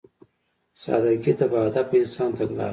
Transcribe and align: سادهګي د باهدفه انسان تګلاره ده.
سادهګي 0.81 1.33
د 1.39 1.41
باهدفه 1.53 1.95
انسان 2.01 2.29
تګلاره 2.37 2.67
ده. 2.67 2.67